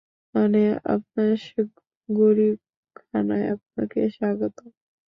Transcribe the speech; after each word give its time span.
মানে 0.35 0.61
আপনার 0.93 1.31
গরীব 2.09 2.55
খানায় 2.97 3.47
আপনাকে 3.55 3.99
স্বাগতম। 4.15 4.69